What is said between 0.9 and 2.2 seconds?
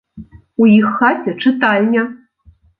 хаце чытальня.